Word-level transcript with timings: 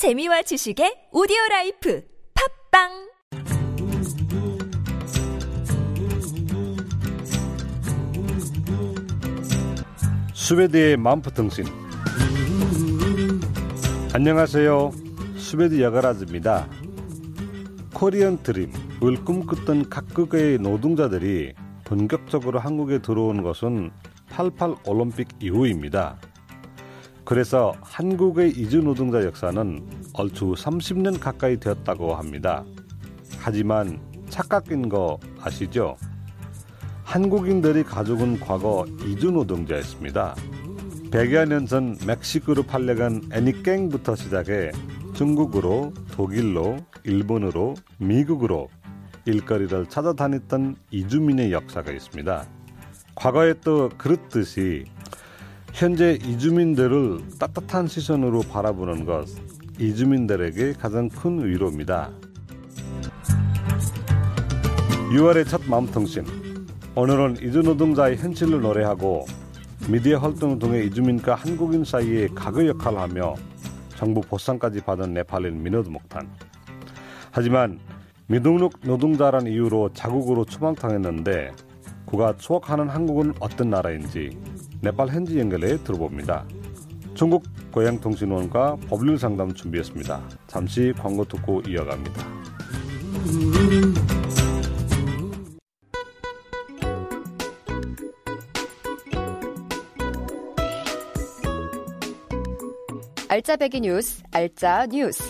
재미와 0.00 0.40
지식의 0.40 1.08
오디오 1.12 1.36
life 1.50 2.02
팟빵! 2.32 3.12
스웨드의 10.32 10.96
마음통신. 10.96 11.66
안녕하세요. 14.14 14.90
스웨드 15.36 15.82
여가라즈입니다. 15.82 16.66
코리안 17.92 18.42
드림을 18.42 19.22
꿈꿨던 19.26 19.90
각국의 19.90 20.60
노동자들이 20.60 21.52
본격적으로 21.84 22.58
한국에 22.58 23.02
들어온 23.02 23.42
것은 23.42 23.90
88 24.30 24.76
올림픽 24.86 25.28
이후입니다 25.42 26.16
그래서 27.30 27.76
한국의 27.80 28.50
이주 28.50 28.82
노동자 28.82 29.22
역사는 29.22 29.88
얼추 30.14 30.46
30년 30.46 31.20
가까이 31.20 31.60
되었다고 31.60 32.16
합니다 32.16 32.64
하지만 33.38 34.00
착각인 34.28 34.88
거 34.88 35.16
아시죠? 35.40 35.96
한국인들이 37.04 37.84
가족은 37.84 38.40
과거 38.40 38.84
이주 39.06 39.30
노동자였습니다. 39.30 40.34
100여 41.12 41.48
년 41.48 41.66
전 41.68 41.96
멕시코로 42.04 42.64
팔려간 42.64 43.22
애니깽부터 43.32 44.16
시작해 44.16 44.72
중국으로, 45.14 45.94
독일로, 46.10 46.78
일본으로, 47.04 47.76
미국으로 47.98 48.68
일거리를 49.26 49.86
찾아다녔던 49.86 50.74
이주민의 50.90 51.52
역사가 51.52 51.92
있습니다. 51.92 52.44
과거에 53.14 53.54
또 53.60 53.88
그렇듯이 53.96 54.86
현재 55.72 56.18
이주민들을 56.22 57.20
따뜻한 57.38 57.86
시선으로 57.86 58.40
바라보는 58.40 59.04
것 59.04 59.26
이주민들에게 59.78 60.74
가장 60.74 61.08
큰 61.08 61.44
위로입니다. 61.44 62.10
6월의 65.10 65.48
첫 65.48 65.62
마음통신 65.66 66.24
오늘은 66.94 67.36
이주 67.42 67.60
노동자의 67.60 68.16
현실을 68.16 68.60
노래하고 68.60 69.26
미디어 69.88 70.18
활동을 70.18 70.58
통해 70.58 70.84
이주민과 70.84 71.34
한국인 71.34 71.84
사이에 71.84 72.28
가교 72.34 72.66
역할을 72.68 72.98
하며 72.98 73.34
정부 73.96 74.20
포상까지 74.20 74.82
받은 74.82 75.14
네팔인 75.14 75.62
미노드 75.62 75.88
목탄. 75.88 76.28
하지만 77.30 77.78
미등록 78.26 78.74
노동자란 78.82 79.46
이유로 79.46 79.90
자국으로 79.94 80.44
추방당했는데 80.44 81.52
그가 82.06 82.36
추억하는 82.36 82.88
한국은 82.88 83.32
어떤 83.40 83.70
나라인지 83.70 84.38
네팔 84.82 85.08
현지 85.08 85.38
연결해 85.38 85.82
들어봅니다. 85.84 86.46
중국 87.14 87.44
고향통신원과 87.72 88.76
법률 88.88 89.18
상담 89.18 89.52
준비했습니다. 89.52 90.22
잠시 90.46 90.94
광고 90.96 91.24
듣고 91.24 91.60
이어갑니다. 91.68 92.26
알짜배기 103.28 103.82
뉴스, 103.82 104.22
알짜 104.32 104.86
뉴스. 104.86 105.22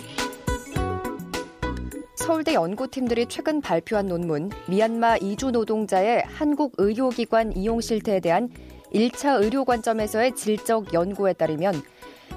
서울대 2.15 2.55
연구팀들이 2.55 3.27
최근 3.29 3.61
발표한 3.61 4.07
논문 4.07 4.51
미얀마 4.69 5.17
이주 5.17 5.51
노동자의 5.51 6.23
한국 6.27 6.75
의료기관 6.79 7.57
이용 7.57 7.81
실태에 7.81 8.21
대한 8.21 8.49
1차 8.93 9.43
의료 9.43 9.65
관점에서의 9.65 10.35
질적 10.35 10.93
연구에 10.93 11.33
따르면 11.33 11.83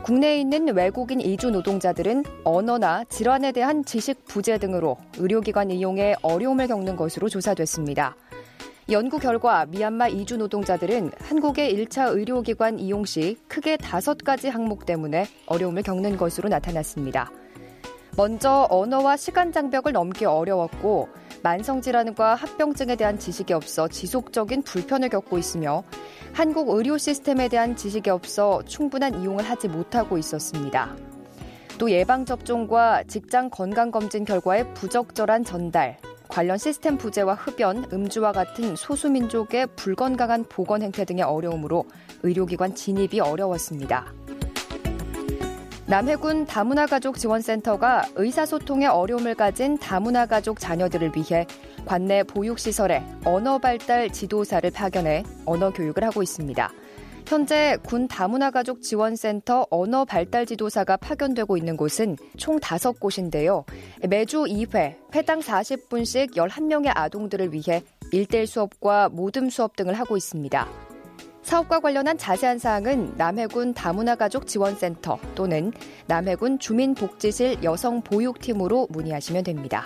국내에 0.04 0.40
있는 0.40 0.76
외국인 0.76 1.22
이주 1.22 1.52
노동자들은 1.52 2.24
언어나 2.44 3.04
질환에 3.06 3.52
대한 3.52 3.86
지식 3.86 4.26
부재 4.26 4.58
등으로 4.58 4.98
의료기관 5.18 5.72
이용에 5.72 6.16
어려움을 6.22 6.68
겪는 6.68 6.96
것으로 6.96 7.30
조사됐습니다. 7.30 8.16
연구 8.92 9.18
결과 9.18 9.66
미얀마 9.66 10.10
이주 10.10 10.38
노동자들은 10.38 11.12
한국의 11.20 11.74
1차 11.74 12.14
의료기관 12.14 12.80
이용 12.80 13.06
시 13.06 13.38
크게 13.48 13.78
다섯 13.78 14.18
가지 14.18 14.50
항목 14.50 14.86
때문에 14.86 15.26
어려움을 15.46 15.84
겪는 15.84 16.18
것으로 16.18 16.50
나타났습니다. 16.50 17.32
먼저 18.18 18.68
언어와 18.70 19.18
시간 19.18 19.52
장벽을 19.52 19.94
넘기 19.94 20.26
어려웠고 20.26 21.08
만성질환과 21.42 22.36
합병증에 22.36 22.96
대한 22.96 23.18
지식이 23.18 23.54
없어 23.54 23.88
지속적인 23.88 24.64
불편을 24.64 25.10
겪고 25.10 25.38
있으며 25.38 25.84
한국 26.34 26.70
의료 26.70 26.98
시스템에 26.98 27.48
대한 27.48 27.76
지식이 27.76 28.10
없어 28.10 28.64
충분한 28.66 29.22
이용을 29.22 29.44
하지 29.44 29.68
못하고 29.68 30.18
있었습니다. 30.18 30.96
또 31.78 31.92
예방접종과 31.92 33.04
직장 33.04 33.52
건강검진 33.52 34.26
결과의 34.26 34.74
부적절한 34.74 35.44
전달, 35.44 35.98
관련 36.28 36.58
시스템 36.58 36.98
부재와 36.98 37.36
흡연, 37.36 37.86
음주와 37.94 38.32
같은 38.32 38.76
소수민족의 38.76 39.68
불건강한 39.76 40.46
보건 40.50 40.82
행태 40.82 41.06
등의 41.06 41.24
어려움으로 41.24 41.86
의료기관 42.24 42.74
진입이 42.74 43.20
어려웠습니다. 43.20 44.12
남해군 45.86 46.46
다문화 46.46 46.86
가족 46.86 47.18
지원센터가 47.18 48.04
의사소통에 48.16 48.88
어려움을 48.88 49.36
가진 49.36 49.78
다문화 49.78 50.26
가족 50.26 50.60
자녀들을 50.60 51.12
위해 51.16 51.46
관내 51.86 52.24
보육시설에 52.24 53.04
언어 53.26 53.58
발달 53.58 54.10
지도사를 54.10 54.70
파견해 54.72 55.24
언어 55.46 55.72
교육을 55.72 56.04
하고 56.04 56.24
있습니다. 56.24 56.72
현재 57.28 57.78
군 57.84 58.08
다문화 58.08 58.52
가족 58.52 58.82
지원센터 58.82 59.68
언어 59.70 60.06
발달 60.06 60.46
지도사가 60.46 60.98
파견되고 60.98 61.58
있는 61.58 61.76
곳은 61.76 62.18
총 62.38 62.60
5곳인데요. 62.60 63.66
매주 64.08 64.44
2회, 64.44 64.96
회당 65.16 65.40
40분씩 65.40 66.36
11명의 66.36 66.92
아동들을 66.94 67.54
위해 67.54 67.84
1대1 68.12 68.46
수업과 68.46 69.10
모듬 69.10 69.50
수업 69.50 69.76
등을 69.76 69.94
하고 69.96 70.16
있습니다. 70.16 70.93
사업과 71.44 71.80
관련한 71.80 72.18
자세한 72.18 72.58
사항은 72.58 73.14
남해군 73.18 73.74
다문화가족 73.74 74.48
지원센터 74.48 75.20
또는 75.36 75.72
남해군 76.08 76.60
주민복지실 76.60 77.64
여성보육팀으로 77.64 78.88
문의하시면 78.90 79.44
됩니다. 79.44 79.86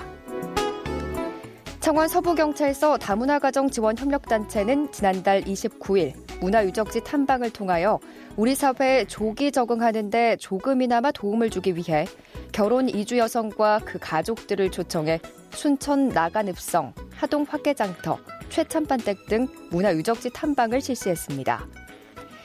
창원 1.79 2.07
서부경찰서 2.07 2.97
다문화가정 2.97 3.69
지원 3.69 3.97
협력단체는 3.97 4.91
지난달 4.91 5.41
29일 5.41 6.13
문화유적지 6.41 7.01
탐방을 7.01 7.51
통하여 7.51 7.99
우리 8.35 8.55
사회에 8.55 9.05
조기 9.05 9.51
적응하는데 9.51 10.35
조금이나마 10.37 11.11
도움을 11.11 11.49
주기 11.49 11.75
위해 11.75 12.05
결혼 12.51 12.89
이주 12.89 13.17
여성과 13.17 13.81
그 13.85 13.99
가족들을 13.99 14.69
초청해 14.69 15.19
순천 15.51 16.09
나간읍성, 16.09 16.93
하동 17.15 17.45
화개장터, 17.47 18.19
최참반댁 18.49 19.25
등 19.27 19.47
문화유적지 19.71 20.31
탐방을 20.31 20.81
실시했습니다. 20.81 21.67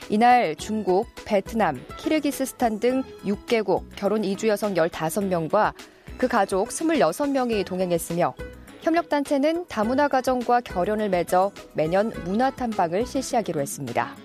이날 0.09 0.55
중국, 0.55 1.07
베트남, 1.25 1.81
키르기스스탄 1.97 2.79
등 2.79 3.03
6개국 3.25 3.83
결혼 3.95 4.23
이주 4.23 4.47
여성 4.47 4.73
15명과 4.73 5.73
그 6.17 6.27
가족 6.27 6.69
26명이 6.69 7.65
동행했으며 7.65 8.35
협력단체는 8.81 9.65
다문화 9.67 10.09
가정과 10.09 10.61
결연을 10.61 11.09
맺어 11.09 11.51
매년 11.73 12.11
문화 12.25 12.51
탐방을 12.51 13.05
실시하기로 13.05 13.61
했습니다. 13.61 14.15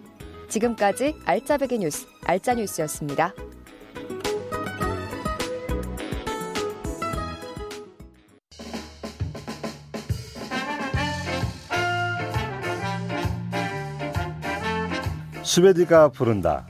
지금까지 0.48 1.14
알짜배기 1.24 1.78
뉴스, 1.78 2.06
알짜뉴스였습니다. 2.24 3.34
스웨디가 15.58 16.10
부른다. 16.10 16.68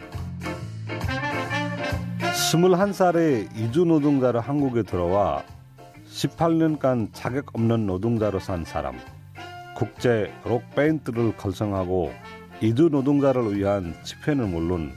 21살의 2.22 3.54
이주 3.54 3.84
노동자로 3.84 4.40
한국에 4.40 4.82
들어와 4.82 5.42
18년간 6.10 7.10
자격 7.12 7.54
없는 7.54 7.86
노동자로 7.86 8.38
산 8.38 8.64
사람. 8.64 8.96
국제 9.76 10.32
록 10.42 10.62
밴드를 10.74 11.36
결성하고 11.36 12.14
이주 12.62 12.88
노동자를 12.90 13.54
위한 13.54 13.94
집회는 14.04 14.48
물론 14.48 14.92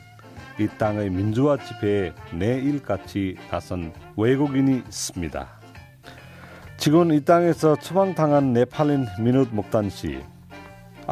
이 0.57 0.69
땅의 0.77 1.09
민주화 1.09 1.57
집회에 1.57 2.13
내 2.31 2.66
일같이 2.66 3.35
나선 3.49 3.91
외국인이 4.15 4.83
있습니다. 4.87 5.49
지금 6.77 7.11
이 7.11 7.25
땅에서 7.25 7.75
추방당한 7.75 8.53
네팔인 8.53 9.05
미노드 9.19 9.53
목탄 9.53 9.89
씨. 9.89 10.21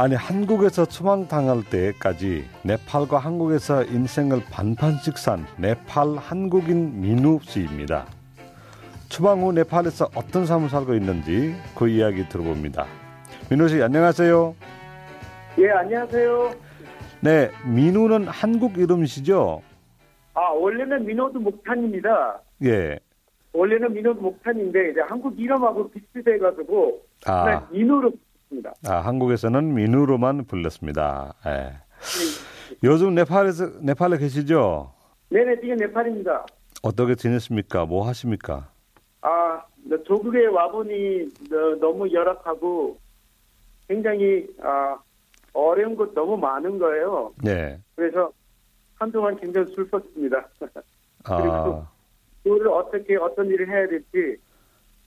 아니 0.02 0.16
한국에서 0.16 0.86
추방당할 0.86 1.62
때까지 1.70 2.46
네팔과 2.64 3.18
한국에서 3.18 3.84
인생을 3.84 4.44
반반씩 4.50 5.18
산 5.18 5.46
네팔 5.58 6.16
한국인 6.16 7.02
미누 7.02 7.40
씨입니다. 7.42 8.06
추방 9.10 9.42
후 9.42 9.52
네팔에서 9.52 10.08
어떤 10.16 10.46
삶을 10.46 10.70
살고 10.70 10.94
있는지 10.94 11.54
그 11.78 11.90
이야기 11.90 12.30
들어봅니다. 12.30 12.86
미누 13.52 13.68
씨 13.68 13.84
안녕하세요. 13.84 14.56
예 15.58 15.70
안녕하세요. 15.70 16.54
네 17.20 17.52
미누는 17.66 18.30
한국 18.30 18.78
이름이시죠? 18.78 19.62
아, 20.34 20.42
원래는 20.52 21.08
미노드 21.08 21.40
목탄입니다. 21.40 22.40
예. 22.64 22.98
원래는 23.52 23.94
미노드 23.94 24.22
목탄인데, 24.22 24.92
이제 24.92 25.02
한국 25.02 25.38
이름하고 25.38 25.90
비슷해가지고, 25.90 27.02
아, 27.26 27.68
민호로 27.72 28.14
붙습니다. 28.50 28.74
아 28.88 28.98
한국에서는 28.98 29.74
민우로만 29.74 30.46
불렀습니다. 30.46 31.36
예. 31.46 31.74
요즘 32.84 33.16
네팔에서 33.16 33.80
네팔에 33.82 34.18
계시죠? 34.18 34.92
네네, 35.30 35.62
지금 35.62 35.76
네팔입니다. 35.78 36.46
어떻게 36.82 37.16
지냈습니까? 37.16 37.86
뭐 37.86 38.08
하십니까? 38.08 38.70
아, 39.22 39.64
네, 39.84 40.02
조국에 40.04 40.48
와보니 40.48 41.24
어, 41.52 41.76
너무 41.80 42.12
열악하고 42.12 42.98
굉장히 43.88 44.48
아, 44.62 44.98
어려운 45.54 45.96
것 45.96 46.14
너무 46.14 46.38
많은 46.38 46.78
거예요. 46.80 47.34
네. 47.44 47.80
그래서 47.96 48.32
한동안 48.96 49.36
굉장히 49.40 49.68
슬펐습니다. 49.74 50.48
아, 51.26 51.88
그거를 52.44 52.68
어떻게 52.70 53.18
어떤 53.18 53.48
일을 53.48 53.68
해야 53.68 53.88
될지 53.88 54.38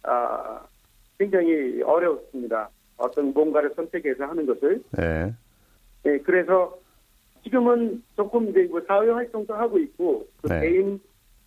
아, 0.03 0.61
굉장히 1.19 1.83
어려웠습니다. 1.83 2.69
어떤 3.03 3.33
뭔가를 3.33 3.73
선택해서 3.75 4.25
하는 4.25 4.47
것을. 4.47 4.83
네. 4.93 5.35
네, 6.05 6.19
그래서 6.19 6.77
지금은 7.43 8.03
조금 8.17 8.49
이제 8.51 8.63
뭐 8.71 8.81
사회 8.87 9.11
활동도 9.11 9.55
하고 9.55 9.79
있고 9.79 10.27
또 10.43 10.49
네. 10.49 10.61
개인 10.61 11.01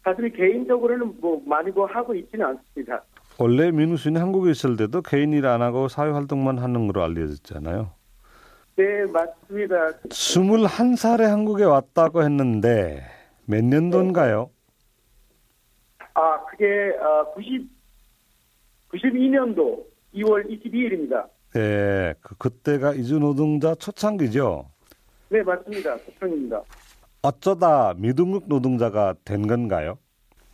사실 0.04 0.30
개인적으로는 0.30 1.16
뭐 1.20 1.42
많이 1.46 1.72
뭐 1.72 1.86
하고 1.86 2.14
있지는 2.14 2.46
않습니다. 2.46 3.02
원래 3.40 3.72
민우 3.72 3.98
씨는 3.98 4.22
한국에 4.22 4.52
있을 4.52 4.78
때도 4.78 5.02
개인 5.02 5.34
일 5.34 5.46
안 5.46 5.62
하고 5.62 5.88
사회 5.88 6.12
활동만 6.12 6.58
하는 6.60 6.88
걸로 6.88 7.04
알려졌잖아요. 7.04 7.90
네, 8.78 9.06
맞습니다. 9.06 9.92
21살에 10.10 11.24
한국에 11.24 11.64
왔다고 11.64 12.24
했는데 12.24 13.04
몇 13.46 13.64
년도인가요? 13.64 14.50
아, 16.14 16.46
그게 16.46 16.94
아, 17.02 17.26
90 17.34 17.76
92년도 18.94 19.84
2월 20.16 20.46
22일입니다. 20.50 21.28
예, 21.56 22.14
그, 22.22 22.36
그때가 22.36 22.94
이주 22.94 23.20
노동자 23.20 23.76
초창기죠. 23.76 24.66
네, 25.30 25.42
맞습니다. 25.42 25.98
소평입니다. 25.98 26.62
어쩌다 27.22 27.94
미등록 27.98 28.44
노동자가 28.48 29.16
된 29.24 29.48
건가요? 29.48 29.98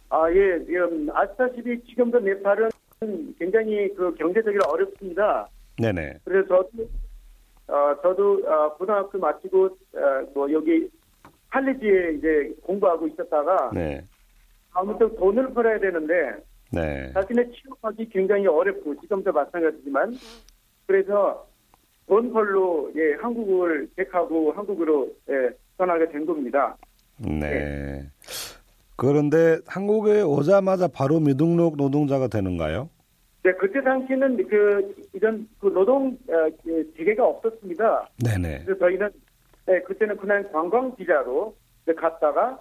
아, 0.09 0.31
예, 0.31 0.55
음, 0.55 1.09
아시다시피 1.11 1.83
지금도 1.85 2.19
네팔은 2.19 2.69
굉장히 3.39 3.93
그 3.95 4.13
경제적으로 4.15 4.61
어렵습니다. 4.69 5.47
네네. 5.77 6.19
그래서 6.23 6.47
저도, 6.47 6.89
어, 7.67 7.95
저도 8.01 8.43
어, 8.45 8.75
고등학교 8.77 9.17
마치고 9.17 9.65
어, 9.65 10.31
뭐 10.35 10.51
여기 10.51 10.87
칼리지에 11.49 12.13
이제 12.17 12.53
공부하고 12.63 13.07
있었다가 13.07 13.71
네. 13.73 14.05
아무튼 14.73 15.15
돈을 15.15 15.53
벌어야 15.53 15.79
되는데 15.79 16.13
네. 16.71 17.11
자신의 17.13 17.51
취업하기 17.51 18.09
굉장히 18.09 18.47
어렵고 18.47 18.99
지금도 19.01 19.31
마찬가지지만 19.31 20.13
그래서 20.91 21.47
돈 22.05 22.33
벌로 22.33 22.91
예 22.97 23.13
한국을 23.21 23.87
택하고 23.95 24.51
한국으로 24.51 25.09
예 25.29 25.49
떠나게 25.77 26.09
된 26.09 26.25
겁니다. 26.25 26.75
네. 27.17 28.03
그런데 28.97 29.59
한국에 29.65 30.21
오자마자 30.21 30.89
바로 30.89 31.21
미등록 31.21 31.77
노동자가 31.77 32.27
되는가요? 32.27 32.89
네 33.43 33.53
그때 33.53 33.81
당시에는 33.81 34.47
그 34.49 35.07
이런 35.13 35.47
그 35.59 35.67
노동 35.67 36.17
어, 36.27 36.49
그 36.61 36.93
재개가 36.97 37.25
없었습니다. 37.25 38.09
네네. 38.21 38.65
그래서 38.65 38.79
저희는 38.79 39.09
네, 39.67 39.81
그때는 39.83 40.17
그냥 40.17 40.43
관광 40.51 40.93
비자로 40.97 41.55
갔다가 41.95 42.59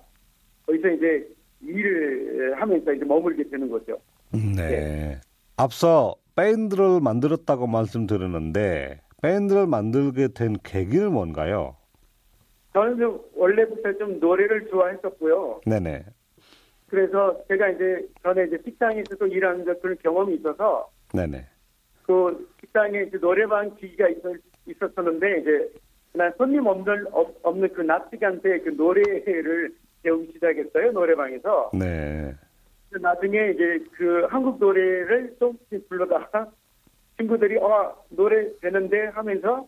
거기서 0.67 0.89
이제 0.91 1.29
일을 1.63 2.55
하면서 2.61 2.93
이제 2.93 3.05
머물게 3.05 3.51
되는 3.51 3.69
거죠. 3.69 3.99
네. 4.33 5.19
앞서 5.57 6.15
밴드를 6.45 7.01
만들었다고 7.03 7.67
말씀드렸는데 7.67 9.01
밴드를 9.23 9.67
만들게 9.67 10.29
된 10.29 10.57
계기는 10.65 11.13
뭔가요? 11.13 11.77
저는 12.73 12.97
좀 12.99 13.21
원래부터 13.35 13.93
좀 13.99 14.19
노래를 14.21 14.67
좋아했었고요. 14.71 15.61
네네. 15.67 16.03
그래서 16.87 17.37
제가 17.49 17.69
이제 17.69 18.07
전에 18.23 18.45
이제 18.45 18.59
식당에서도 18.65 19.27
일하는 19.27 19.65
그런 19.81 19.97
경험이 20.03 20.37
있어서 20.37 20.89
네네. 21.13 21.47
그 22.07 22.49
식당에 22.61 23.03
이제 23.03 23.19
노래방 23.19 23.75
기기가 23.77 24.09
있, 24.09 24.17
있었었는데 24.67 25.41
이제 25.41 25.71
그냥 26.13 26.33
손님 26.39 26.67
없는 26.67 27.07
없- 27.13 27.37
없는 27.43 27.73
그낮 27.75 28.09
시간대에 28.11 28.61
그 28.61 28.71
노래를 28.71 29.73
배우기 30.03 30.33
시작했어요 30.33 30.91
노래방에서 30.93 31.71
네. 31.79 32.35
나중에 32.99 33.51
이제 33.51 33.85
그 33.93 34.27
한국 34.29 34.59
노래를 34.59 35.37
조금씩 35.39 35.89
불러다가 35.89 36.51
친구들이 37.17 37.57
어 37.59 37.95
노래 38.09 38.47
되는데 38.61 39.07
하면서 39.09 39.67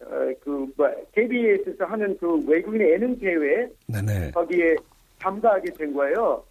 어그 0.00 0.72
뭐 0.76 0.90
KBS에서 1.12 1.84
하는 1.86 2.16
그 2.18 2.46
외국인 2.46 2.82
예능 2.82 3.18
대회 3.18 3.68
네네. 3.88 4.32
거기에 4.32 4.76
참가하게 5.18 5.72
된 5.72 5.94
거예요. 5.94 6.44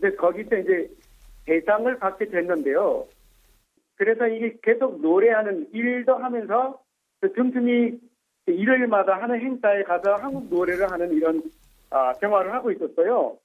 근데 0.00 0.16
거기서 0.16 0.56
이제 0.58 0.88
대상을 1.44 1.98
받게 1.98 2.26
됐는데요. 2.26 3.06
그래서 3.96 4.26
이게 4.28 4.56
계속 4.62 5.00
노래하는 5.00 5.68
일도 5.72 6.14
하면서 6.14 6.80
그 7.20 7.32
틈틈이 7.32 7.98
일요일마다 8.46 9.20
하는 9.20 9.40
행사에 9.40 9.82
가서 9.82 10.14
한국 10.14 10.48
노래를 10.48 10.90
하는 10.90 11.12
이런 11.12 11.42
아, 11.90 12.12
생활을 12.14 12.52
하고 12.52 12.70
있었어요. 12.70 13.36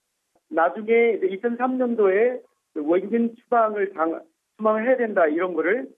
나중에 0.54 1.20
2003년도에 1.20 2.42
외국인 2.76 3.36
추방을 3.36 3.94
당, 3.94 4.22
추방을 4.58 4.88
해야 4.88 4.98
된다 4.98 5.26
이런 5.28 5.54
거를 5.54 5.90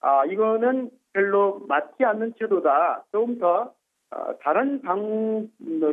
아 0.00 0.24
이거는 0.24 0.90
별로 1.12 1.60
맞지 1.68 2.04
않는 2.04 2.34
제도다. 2.38 3.04
조금 3.12 3.38
더 3.38 3.74
어, 4.12 4.38
다른 4.42 4.80
방, 4.82 5.48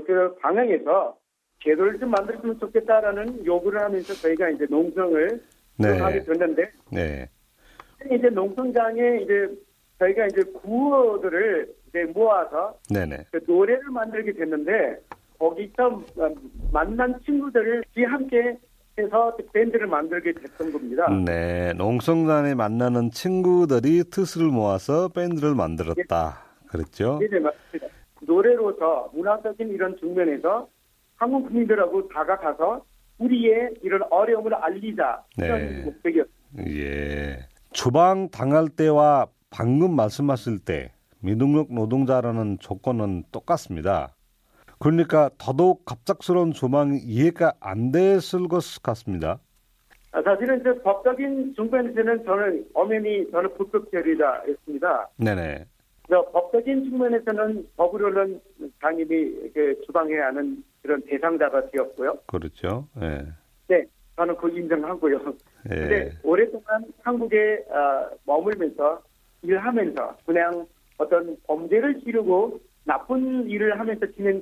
그 0.06 0.36
방향에서 0.42 1.18
제도를 1.64 2.00
좀 2.00 2.12
만들었으면 2.12 2.60
좋겠다라는 2.60 3.46
요구를 3.46 3.82
하면서 3.82 4.14
저희가 4.14 4.50
이제 4.50 4.66
농성을 4.70 5.42
네. 5.80 5.98
하게 6.00 6.22
됐는데 6.22 6.72
네. 6.92 7.30
이제 8.12 8.30
농성장에 8.30 9.22
이제 9.22 9.50
저희가 10.00 10.28
이제 10.28 10.44
구호들을 10.44 11.74
이제 11.88 12.06
모아서 12.06 12.78
네네. 12.94 13.26
그 13.32 13.40
노래를 13.48 13.90
만들게 13.90 14.34
됐는데 14.34 15.00
거기서 15.40 16.04
만난 16.72 17.20
친구들을 17.26 17.84
함께 18.08 18.58
해서 18.98 19.36
그 19.38 19.46
밴드를 19.54 19.88
만들게 19.88 20.34
됐던 20.34 20.72
겁니다. 20.72 21.08
네. 21.26 21.74
농성단에 21.74 22.56
만나는 22.56 23.12
친구들이 23.12 24.06
뜻을 24.10 24.48
모아서 24.48 25.10
밴드를 25.10 25.54
만들었다. 25.54 26.44
그랬죠? 26.68 27.20
네, 27.22 27.28
네, 27.30 27.40
맞습니다. 27.40 27.88
노래로서 28.22 29.12
문화적인 29.14 29.70
이런 29.70 29.98
측면에서 30.00 30.68
한국 31.16 31.44
국민들하고 31.48 32.08
다가가서 32.10 32.84
우리의 33.20 33.76
이런 33.84 34.02
어려움을 34.10 34.54
알리자 34.54 35.24
이런 35.38 35.60
네. 35.60 35.84
목적이었습니다. 35.84 36.66
예. 36.68 37.40
추방 37.72 38.30
당할 38.30 38.70
때와 38.70 39.28
방금 39.50 39.96
말씀하실 39.96 40.60
때 40.60 40.92
미등록 41.20 41.74
노동자라는 41.74 42.60
조건은 42.60 43.24
똑같습니다. 43.32 44.16
그러니까 44.80 45.30
더더욱 45.38 45.86
갑작스러운 45.86 46.54
조망이 46.54 47.00
이해가 47.00 47.54
안 47.60 47.92
됐을 47.92 48.48
것 48.48 48.62
같습니다. 48.84 49.40
아, 50.12 50.22
사실은 50.22 50.62
저 50.64 50.74
법적인 50.82 51.54
측면에서는 51.56 52.26
저는 52.26 52.66
엄연히 52.74 53.30
저는 53.32 53.54
불법적이다 53.56 54.44
했습니다. 54.48 55.10
네네. 55.18 55.66
저 56.10 56.24
법적인 56.32 56.86
측면에서는 56.86 57.68
법으로는 57.76 58.40
당연히 58.80 59.52
그 59.54 59.80
주방해야 59.86 60.28
하는 60.28 60.64
그런 60.82 61.02
대상자가 61.04 61.70
되었고요. 61.70 62.18
그렇죠. 62.28 62.88
예. 63.02 63.26
네, 63.68 63.86
저는 64.16 64.38
그 64.38 64.50
인정하고요. 64.50 65.20
근데 65.64 66.06
예. 66.06 66.12
오랫동안 66.24 66.86
한국에 67.02 67.66
아, 67.70 68.10
머물면서 68.26 69.02
일하면서 69.42 70.18
그냥 70.26 70.66
어떤 70.98 71.36
범죄를 71.46 72.00
지르고 72.02 72.60
나쁜 72.86 73.50
일을 73.50 73.78
하면서 73.78 74.06
지낸 74.14 74.42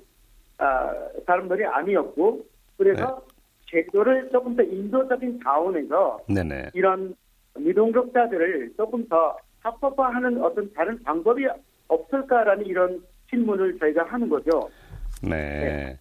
아, 0.58 0.92
사람들이 1.26 1.66
아니었고 1.66 2.46
그래서 2.78 3.22
제도를 3.70 4.30
조금 4.32 4.56
더 4.56 4.64
인도적인 4.64 5.40
차원에서 5.44 6.20
네네. 6.28 6.72
이런 6.74 7.16
미동력자들을 7.58 8.74
조금 8.78 9.08
더 9.08 9.38
합법화하는 9.60 10.42
어떤 10.44 10.72
다른 10.74 11.02
방법이 11.04 11.46
없을까라는 11.88 12.66
이런 12.66 13.04
질문을 13.30 13.78
저희가 13.80 14.04
하는 14.06 14.30
거죠. 14.30 14.70
네. 15.24 15.98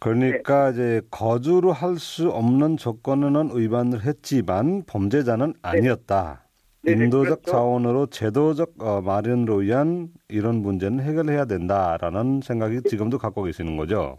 그러니까 0.00 0.70
이제 0.70 1.00
거주를 1.10 1.72
할 1.72 1.96
수 1.96 2.28
없는 2.30 2.76
조건은 2.76 3.56
위반을 3.56 4.04
했지만 4.04 4.82
범죄자는 4.86 5.54
아니었다. 5.62 6.47
네네, 6.90 7.04
인도적 7.04 7.42
그렇죠. 7.42 7.50
차원으로 7.50 8.06
제도적 8.06 8.74
어, 8.80 9.00
마련으로 9.00 9.56
위한 9.56 10.08
이런 10.28 10.56
문제는 10.56 11.00
해결해야 11.00 11.44
된다라는 11.44 12.40
생각이 12.42 12.82
지금도 12.82 13.18
갖고 13.18 13.42
계시는 13.42 13.76
거죠. 13.76 14.18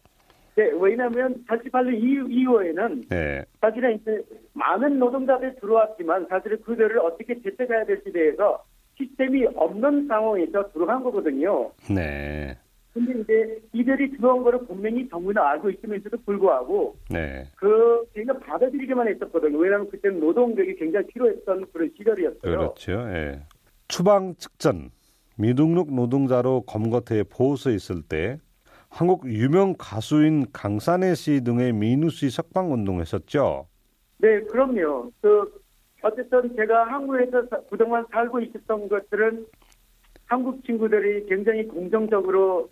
네, 0.56 0.70
왜냐하면 0.80 1.44
48년 1.48 1.94
이후, 1.94 2.28
이후에는 2.30 3.06
네. 3.10 3.46
사실은 3.62 3.96
이제 3.96 4.22
많은 4.54 5.00
노동자들이 5.00 5.56
들어왔지만 5.62 6.28
사실은 6.30 6.62
그들을 6.64 7.00
어떻게 7.00 7.40
대책해야 7.42 7.86
될지 7.86 8.12
대해서 8.12 8.64
시스템이 8.98 9.48
없는 9.56 10.08
상황에서 10.08 10.70
들어간 10.74 11.02
거거든요. 11.04 11.72
네. 11.90 12.58
근데 13.06 13.20
이제 13.22 13.62
이들이 13.74 14.12
들어온 14.18 14.44
거를 14.44 14.60
분명히 14.65 15.08
정부는 15.08 15.41
알고 15.41 15.70
있으면서도 15.70 16.18
불구하고 16.25 16.98
네. 17.10 17.46
그 17.56 18.06
그냥 18.13 18.39
받아들이기만 18.39 19.08
했었거든요. 19.08 19.58
왜냐하면 19.58 19.89
그때는 19.89 20.20
노동력이 20.20 20.75
굉장히 20.75 21.08
필요했던 21.08 21.65
그런 21.72 21.91
시절이었어요. 21.98 22.39
그렇죠. 22.41 22.91
예. 23.13 23.41
추방 23.88 24.36
직전 24.36 24.89
미등록 25.38 25.94
노동자로 25.94 26.62
검거태 26.62 27.24
보호소에 27.29 27.74
있을 27.75 28.01
때 28.01 28.38
한국 28.89 29.25
유명 29.32 29.75
가수인 29.77 30.46
강산혜 30.51 31.15
씨 31.15 31.41
등의 31.44 31.72
민우 31.74 32.10
씨 32.10 32.29
석방 32.29 32.72
운동했었죠. 32.74 33.68
네, 34.18 34.41
그럼요. 34.41 35.10
그 35.22 35.62
어쨌든 36.01 36.53
제가 36.56 36.84
한국에서 36.91 37.46
사- 37.50 37.62
그동안 37.70 38.06
살고 38.12 38.41
있었던 38.41 38.89
것들은 38.89 39.46
한국 40.25 40.63
친구들이 40.65 41.25
굉장히 41.27 41.65
공정적으로 41.68 42.70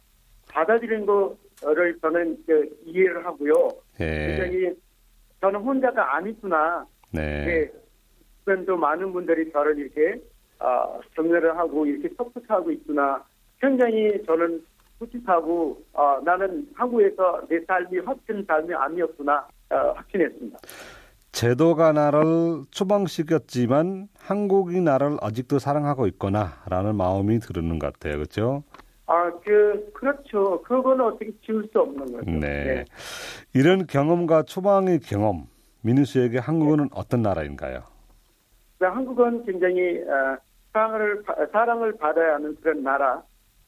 받아들인 0.49 1.05
거를 1.05 1.97
저는 2.01 2.43
그 2.45 2.69
이해를 2.85 3.25
하고요. 3.25 3.69
예. 3.99 4.27
굉장히 4.27 4.75
저는 5.41 5.59
혼자가 5.59 6.15
아니구나. 6.15 6.85
네. 7.11 7.45
네. 7.45 7.71
주변도 8.39 8.77
많은 8.77 9.11
분들이 9.13 9.51
저를 9.51 9.77
이렇게 9.77 10.21
어, 10.59 10.99
격려를 11.15 11.57
하고 11.57 11.85
이렇게 11.85 12.09
서포트하고 12.17 12.71
있구나. 12.71 13.23
굉장히 13.59 14.23
저는 14.25 14.63
뿌듯하고 14.99 15.81
어, 15.93 16.19
나는 16.23 16.67
한국에서 16.73 17.41
내 17.49 17.59
삶이 17.67 17.99
확신 17.99 18.43
삶이 18.47 18.73
아니었구나 18.73 19.47
어, 19.69 19.75
확신했습니다. 19.95 20.57
제도가 21.31 21.91
나를 21.91 22.63
추방시켰지만 22.71 24.07
한국이 24.17 24.81
나를 24.81 25.17
아직도 25.21 25.59
사랑하고 25.59 26.07
있구나라는 26.07 26.95
마음이 26.95 27.39
드는 27.39 27.77
것 27.77 27.93
같아요. 27.93 28.15
그렇죠? 28.15 28.63
아, 29.07 29.31
그 29.43 29.89
그렇죠. 29.93 30.61
그거는 30.63 31.05
어떻게 31.05 31.31
지울 31.45 31.67
수 31.71 31.79
없는 31.79 32.11
거죠. 32.11 32.29
네. 32.29 32.83
이런 33.53 33.87
경험과 33.87 34.43
추방의 34.43 34.99
경험, 34.99 35.47
민우 35.81 36.03
씨에게 36.03 36.39
한국은 36.39 36.89
어떤 36.93 37.21
나라인가요? 37.21 37.83
그 38.77 38.85
한국은 38.85 39.45
굉장히 39.45 40.01
어, 40.03 40.37
사랑을 40.73 41.23
바- 41.23 41.35
사랑을 41.51 41.95
받아야 41.97 42.35
하는 42.35 42.55
그런 42.61 42.83
나라, 42.83 43.23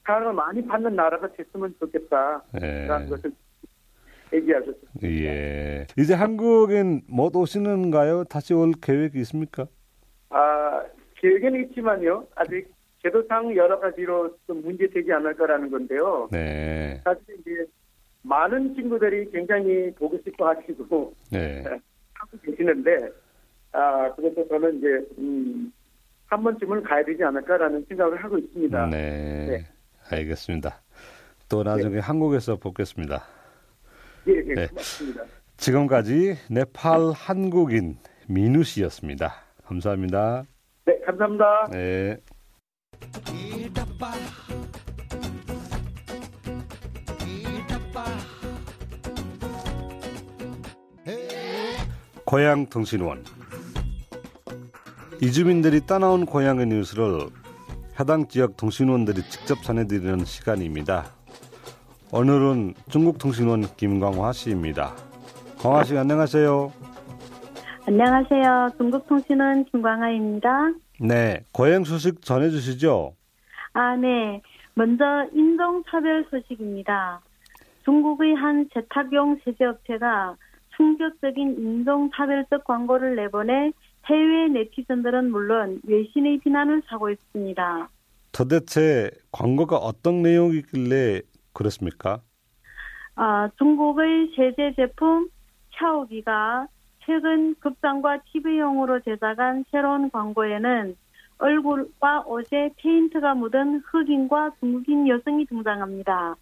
사랑을 0.05 0.33
많이 0.33 0.65
받는 0.65 0.95
나라가 0.95 1.31
됐으면 1.31 1.73
좋겠다라는 1.79 2.41
예. 2.61 3.09
것을 3.09 3.31
얘기하죠. 4.33 4.73
예. 5.03 5.87
이제 5.97 6.13
한국엔 6.13 7.01
못 7.07 7.35
오시는가요? 7.35 8.25
다시 8.25 8.53
올 8.53 8.73
계획이 8.79 9.17
있습니까? 9.21 9.65
아, 10.29 10.83
계획은 11.15 11.63
있지만요. 11.63 12.27
아직 12.35 12.69
제도상 13.01 13.55
여러 13.55 13.79
가지로 13.79 14.35
좀 14.45 14.61
문제 14.61 14.87
되지 14.87 15.11
않을 15.13 15.35
거라는 15.35 15.69
건데요. 15.69 16.27
네. 16.31 17.01
사실 17.03 17.23
이제 17.39 17.65
많은 18.23 18.75
친구들이 18.75 19.31
굉장히 19.31 19.93
보고 19.95 20.17
싶어 20.23 20.49
하시고 20.49 21.13
네. 21.31 21.63
하고 22.13 22.37
계시는데, 22.43 22.97
아, 23.71 24.13
그래서 24.15 24.45
저는 24.47 24.77
이제, 24.77 24.87
음, 25.17 25.71
한 26.25 26.43
번쯤은 26.43 26.83
가야 26.83 27.03
되지 27.05 27.23
않을까라는 27.23 27.85
생각을 27.87 28.23
하고 28.23 28.37
있습니다. 28.37 28.87
네. 28.87 29.47
네. 29.47 29.65
알겠습니다. 30.11 30.81
또 31.47 31.63
나중에 31.63 31.99
한국에서 31.99 32.57
뵙겠습니다. 32.57 33.23
예, 34.27 34.33
예, 34.33 34.53
네. 34.53 34.67
고맙습니다. 34.67 35.23
지금까지 35.57 36.35
네팔 36.51 37.11
한국인 37.13 37.97
민우 38.27 38.63
씨였습니다. 38.63 39.33
감사합니다. 39.63 40.43
네, 40.85 40.99
감사합니다. 41.05 41.69
네. 41.71 42.17
고향 52.25 52.67
통신원 52.67 53.23
이주민들이 55.19 55.85
떠나온 55.85 56.27
고향의 56.27 56.67
뉴스를 56.67 57.27
해당 57.99 58.27
지역 58.27 58.55
통신원들이 58.55 59.23
직접 59.29 59.63
전해드리는 59.63 60.23
시간입니다. 60.25 61.07
오늘은 62.11 62.75
중국 62.87 63.17
통신원 63.17 63.65
김광화 63.75 64.31
씨입니다. 64.31 64.95
광화 65.57 65.83
씨 65.83 65.97
안녕하세요. 65.97 66.71
안녕하세요. 67.87 68.69
중국통신원 68.77 69.65
김광아입니다. 69.65 70.49
네, 71.01 71.39
고향 71.51 71.83
소식 71.83 72.21
전해주시죠. 72.21 73.15
아, 73.73 73.95
네. 73.95 74.41
먼저 74.75 75.27
인종차별 75.33 76.25
소식입니다. 76.29 77.21
중국의 77.83 78.35
한 78.35 78.69
재탁용 78.73 79.39
세제업체가 79.43 80.35
충격적인 80.75 81.57
인종차별적 81.57 82.63
광고를 82.63 83.15
내보내 83.15 83.71
해외 84.05 84.47
네티즌들은 84.47 85.31
물론 85.31 85.81
외신의 85.85 86.39
비난을 86.39 86.83
사고 86.87 87.09
있습니다. 87.09 87.89
도대체 88.31 89.11
광고가 89.31 89.77
어떤 89.77 90.21
내용이길래 90.21 91.21
그렇습니까? 91.53 92.21
아, 93.15 93.49
중국의 93.57 94.31
세제 94.35 94.73
제품 94.75 95.29
샤오기가 95.77 96.67
최근 97.05 97.55
극장과 97.55 98.21
TV용으로 98.31 99.01
제작한 99.01 99.65
새로운 99.71 100.09
광고에는 100.09 100.95
얼굴과 101.39 102.25
옷에 102.27 102.71
페인트가 102.77 103.33
묻은 103.33 103.81
흑인과 103.85 104.51
중국인 104.59 105.07
여성이 105.07 105.45
등장합니다. 105.45 106.35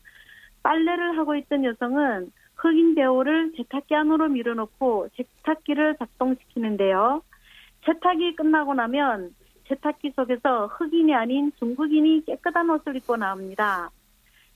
빨래를 0.63 1.17
하고 1.17 1.35
있던 1.35 1.63
여성은 1.63 2.31
흑인 2.55 2.95
배우를 2.95 3.53
세탁기 3.55 3.95
안으로 3.95 4.27
밀어넣고 4.29 5.09
세탁기를 5.15 5.97
작동시키는데요. 5.97 7.21
세탁이 7.85 8.35
끝나고 8.35 8.73
나면 8.73 9.35
세탁기 9.67 10.11
속에서 10.15 10.67
흑인이 10.67 11.13
아닌 11.13 11.51
중국인이 11.59 12.25
깨끗한 12.25 12.69
옷을 12.69 12.95
입고 12.95 13.17
나옵니다. 13.17 13.91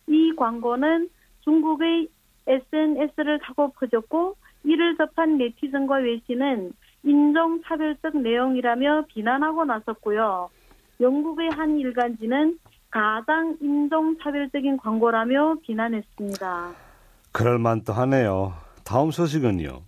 이 0.07 0.33
광고는 0.35 1.09
중국의 1.41 2.07
SNS를 2.47 3.39
타고 3.39 3.71
퍼졌고 3.73 4.35
이를 4.63 4.97
접한 4.97 5.37
네티즌과 5.37 5.97
외신은 5.97 6.73
인종차별적 7.03 8.17
내용이라며 8.17 9.05
비난하고 9.07 9.65
나섰고요. 9.65 10.49
영국의 10.99 11.49
한 11.49 11.77
일간지는 11.79 12.57
가장 12.91 13.57
인종차별적인 13.59 14.77
광고라며 14.77 15.55
비난했습니다. 15.63 16.71
그럴만도 17.31 17.93
하네요. 17.93 18.53
다음 18.85 19.11
소식은요. 19.11 19.81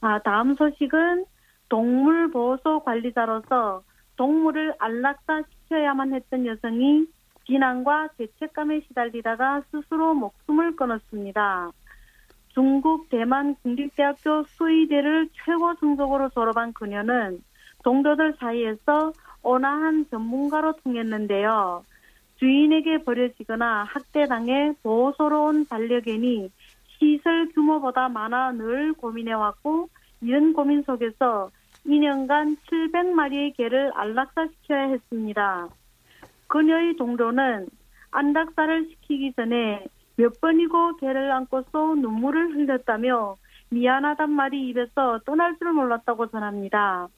아, 0.00 0.18
다음 0.22 0.54
소식은 0.54 1.26
동물보호소 1.68 2.80
관리자로서 2.80 3.82
동물을 4.16 4.74
안락사시켜야만 4.78 6.14
했던 6.14 6.46
여성이 6.46 7.06
비난과 7.44 8.08
죄책감에 8.16 8.80
시달리다가 8.88 9.62
스스로 9.70 10.14
목숨을 10.14 10.76
끊었습니다. 10.76 11.70
중국 12.54 13.08
대만 13.08 13.56
국립대학교 13.62 14.44
수의대를 14.44 15.28
최고 15.44 15.74
성적으로 15.74 16.28
졸업한 16.30 16.72
그녀는 16.72 17.42
동료들 17.82 18.34
사이에서 18.38 19.12
온화한 19.42 20.06
전문가로 20.10 20.74
통했는데요. 20.84 21.84
주인에게 22.36 22.98
버려지거나 23.04 23.84
학대당해 23.84 24.72
보호소로 24.82 25.46
온 25.46 25.66
반려견이 25.66 26.50
시설 26.98 27.48
규모보다 27.52 28.08
많아 28.08 28.52
늘 28.52 28.92
고민해왔고 28.94 29.88
이런 30.20 30.52
고민 30.52 30.82
속에서 30.82 31.50
2년간 31.86 32.56
700마리의 32.70 33.56
개를 33.56 33.90
안락사시켜야 33.94 34.88
했습니다. 34.88 35.68
그녀의 36.46 36.96
동료는 36.96 37.66
안락사를 38.10 38.88
시키기 38.88 39.32
전에 39.34 39.84
몇 40.16 40.40
번이고 40.40 40.96
개를 40.96 41.32
안고서 41.32 41.94
눈물을 41.96 42.54
흘렸다며 42.54 43.36
미안하단 43.70 44.30
말이 44.30 44.68
입에서 44.68 45.18
떠날 45.24 45.58
줄 45.58 45.72
몰랐다고 45.72 46.28
전합니다. 46.28 47.08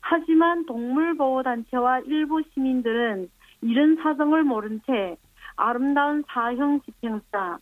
하지만 0.00 0.66
동물보호단체와 0.66 2.00
일부 2.00 2.42
시민들은 2.52 3.30
이런 3.62 3.96
사정을 3.96 4.42
모른 4.42 4.80
채 4.86 5.16
아름다운 5.56 6.24
사형 6.26 6.80
집행사, 6.80 7.58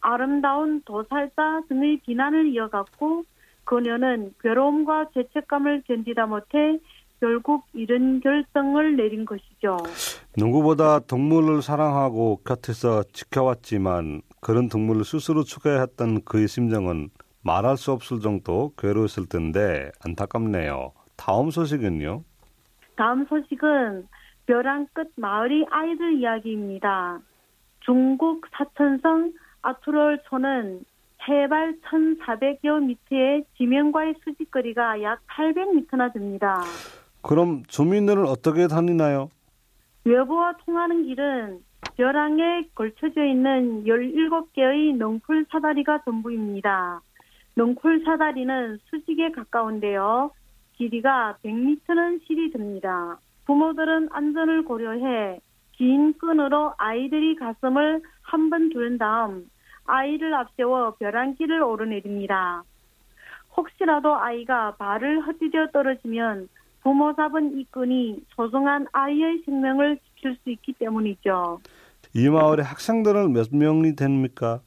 아름다운 0.00 0.82
도살자 0.82 1.62
등의 1.68 2.00
비난을 2.04 2.46
이어갔고 2.48 3.24
그녀는 3.64 4.34
괴로움과 4.40 5.10
죄책감을 5.14 5.82
견디다 5.86 6.26
못해 6.26 6.78
결국 7.20 7.64
이런 7.72 8.20
결정을 8.20 8.96
내린 8.96 9.24
것이죠. 9.24 9.78
누구보다 10.40 11.00
동물을 11.00 11.60
사랑하고 11.60 12.40
곁에서 12.46 13.02
지켜왔지만 13.12 14.22
그런 14.40 14.70
동물을 14.70 15.04
스스로 15.04 15.44
추가했던 15.44 16.24
그의 16.24 16.48
심정은 16.48 17.10
말할 17.42 17.76
수 17.76 17.92
없을 17.92 18.20
정도 18.20 18.72
괴로웠을 18.78 19.26
텐데 19.28 19.90
안타깝네요. 20.02 20.92
다음 21.16 21.50
소식은요? 21.50 22.24
다음 22.96 23.26
소식은 23.26 24.08
벼랑 24.46 24.86
끝 24.94 25.12
마을이 25.16 25.66
아이들 25.70 26.18
이야기입니다. 26.18 27.20
중국 27.80 28.46
사천성 28.56 29.34
아투롤촌은 29.60 30.84
해발 31.28 31.76
1,400여 31.82 32.82
미터의 32.86 33.44
지면과의 33.58 34.14
수직거리가 34.24 35.02
약 35.02 35.20
800m나 35.26 36.14
됩니다. 36.14 36.62
그럼 37.20 37.62
주민들은 37.68 38.24
어떻게 38.26 38.68
다니나요? 38.68 39.28
외부와 40.04 40.54
통하는 40.64 41.04
길은 41.04 41.60
벼랑에 41.96 42.68
걸쳐져 42.74 43.24
있는 43.24 43.84
17개의 43.84 44.96
넝쿨 44.96 45.46
사다리가 45.50 46.00
전부입니다. 46.04 47.00
넝쿨 47.56 48.02
사다리는 48.04 48.78
수직에 48.86 49.30
가까운데요. 49.32 50.30
길이가 50.76 51.36
100m는 51.44 52.26
실이 52.26 52.50
됩니다. 52.52 53.18
부모들은 53.44 54.08
안전을 54.12 54.64
고려해 54.64 55.40
긴 55.72 56.14
끈으로 56.18 56.74
아이들이 56.78 57.36
가슴을 57.36 58.02
한 58.22 58.48
번 58.48 58.70
두른 58.70 58.96
다음 58.96 59.46
아이를 59.84 60.32
앞세워 60.34 60.94
벼랑길을 60.98 61.62
오르내립니다. 61.62 62.62
혹시라도 63.56 64.14
아이가 64.14 64.76
발을 64.76 65.26
헛디뎌 65.26 65.72
떨어지면 65.72 66.48
부모 66.82 67.14
잡은 67.14 67.58
이 67.58 67.64
끈이 67.70 68.24
소중한 68.34 68.86
아이의 68.92 69.42
생명을 69.44 69.98
지킬 69.98 70.36
수 70.42 70.50
있기 70.50 70.72
때문이죠. 70.74 71.60
이 72.14 72.28
마을에 72.28 72.62
학생들은 72.62 73.32
몇 73.32 73.48
명이 73.54 73.94
됩니까? 73.96 74.60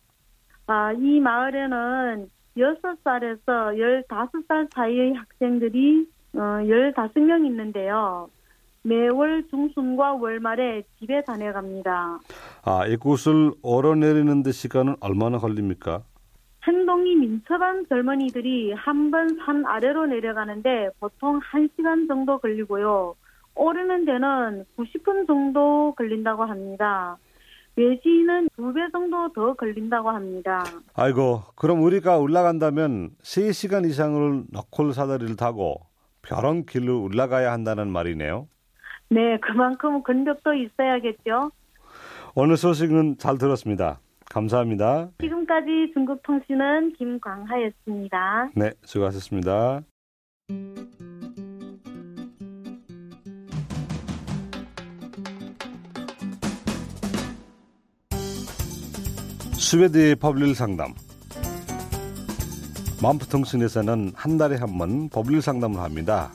아, 0.67 0.93
이 0.93 1.19
마을에는 1.19 2.27
6살에서 2.55 4.07
15살 4.07 4.73
사이의 4.73 5.13
학생들이 5.15 6.07
어, 6.35 6.39
15명 6.39 7.45
있는데요. 7.47 8.29
매월 8.83 9.47
중순과 9.49 10.13
월말에 10.15 10.83
집에 10.99 11.23
다녀갑니다. 11.23 12.19
아, 12.65 12.85
이곳을 12.87 13.53
오르내리는데 13.61 14.51
시간은 14.51 14.95
얼마나 14.99 15.37
걸립니까? 15.37 16.03
행동이 16.67 17.15
민첩한 17.15 17.85
젊은이들이 17.89 18.73
한 18.73 19.11
번 19.11 19.37
산 19.45 19.65
아래로 19.65 20.05
내려가는데 20.07 20.89
보통 20.99 21.39
1시간 21.39 22.07
정도 22.07 22.37
걸리고요. 22.39 23.15
오르는 23.55 24.05
데는 24.05 24.65
90분 24.77 25.27
정도 25.27 25.93
걸린다고 25.97 26.43
합니다. 26.45 27.17
외지인은 27.75 28.49
두배 28.55 28.79
정도 28.91 29.31
더 29.33 29.53
걸린다고 29.55 30.09
합니다. 30.09 30.63
아이고, 30.93 31.41
그럼 31.55 31.81
우리가 31.83 32.17
올라간다면 32.17 33.09
3시간 33.21 33.85
이상을 33.85 34.43
너콜 34.51 34.93
사다리를 34.93 35.35
타고 35.35 35.75
벼랑 36.21 36.65
길로 36.67 37.01
올라가야 37.03 37.51
한다는 37.51 37.89
말이네요. 37.91 38.47
네, 39.09 39.37
그만큼 39.39 40.01
근력도 40.03 40.53
있어야겠죠. 40.53 41.51
오늘 42.35 42.57
소식은 42.57 43.17
잘 43.17 43.37
들었습니다. 43.37 43.99
감사합니다. 44.33 45.11
지금까지 45.21 45.91
중국통신은 45.93 46.93
김광하였습니다. 46.97 48.49
네, 48.55 48.71
수고하셨습니다. 48.83 49.81
스웨드의 59.57 60.15
법률 60.15 60.53
상담. 60.55 60.93
만프통신에서는 63.01 64.13
한 64.15 64.37
달에 64.37 64.55
한 64.55 64.77
번 64.77 65.09
법률 65.09 65.41
상담을 65.41 65.79
합니다. 65.79 66.31